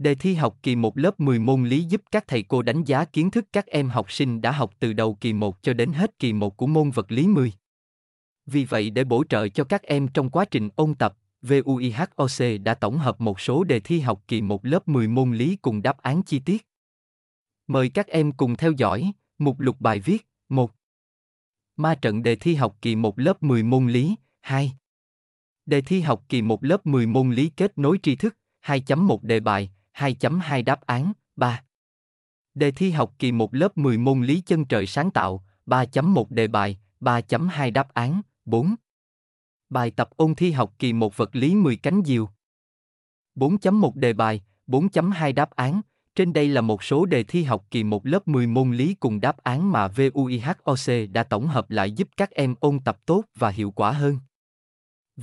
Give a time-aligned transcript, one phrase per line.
[0.00, 3.04] Đề thi học kỳ 1 lớp 10 môn lý giúp các thầy cô đánh giá
[3.04, 6.18] kiến thức các em học sinh đã học từ đầu kỳ 1 cho đến hết
[6.18, 7.52] kỳ 1 của môn vật lý 10.
[8.46, 12.74] Vì vậy để bổ trợ cho các em trong quá trình ôn tập, VUIHOC đã
[12.74, 15.98] tổng hợp một số đề thi học kỳ 1 lớp 10 môn lý cùng đáp
[15.98, 16.66] án chi tiết.
[17.66, 20.72] Mời các em cùng theo dõi, mục lục bài viết 1.
[21.76, 24.72] Ma trận đề thi học kỳ 1 lớp 10 môn lý 2.
[25.66, 29.40] Đề thi học kỳ 1 lớp 10 môn lý kết nối tri thức 2.1 đề
[29.40, 29.70] bài
[30.00, 31.62] 2.2 đáp án 3.
[32.54, 36.48] Đề thi học kỳ 1 lớp 10 môn lý chân trời sáng tạo 3.1 đề
[36.48, 38.74] bài 3.2 đáp án 4.
[39.68, 42.28] Bài tập ôn thi học kỳ 1 vật lý 10 cánh diều
[43.34, 45.80] 4.1 đề bài 4.2 đáp án
[46.14, 49.20] trên đây là một số đề thi học kỳ 1 lớp 10 môn lý cùng
[49.20, 53.48] đáp án mà VUIHOC đã tổng hợp lại giúp các em ôn tập tốt và
[53.48, 54.18] hiệu quả hơn.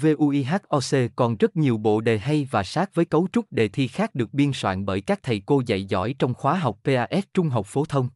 [0.02, 4.16] VUIHOC còn rất nhiều bộ đề hay và sát với cấu trúc đề thi khác
[4.16, 7.66] được biên soạn bởi các thầy cô dạy giỏi trong khóa học PAS Trung học
[7.66, 8.10] phổ thông.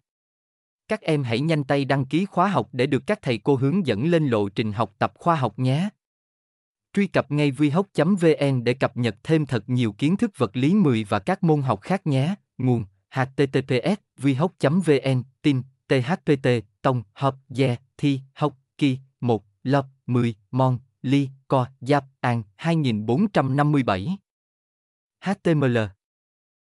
[0.87, 3.87] Các em hãy nhanh tay đăng ký khóa học để được các thầy cô hướng
[3.87, 5.89] dẫn lên lộ trình học tập khoa học nhé.
[6.93, 11.03] Truy cập ngay vihoc.vn để cập nhật thêm thật nhiều kiến thức vật lý 10
[11.03, 12.35] và các môn học khác nhé.
[12.57, 14.51] Nguồn https vihoc
[14.85, 16.47] vn tin thpt
[16.81, 24.17] tông, hợp, dè, thi, học, kỳ 1 lập 10 mon ly co giáp an 2457
[25.25, 25.77] html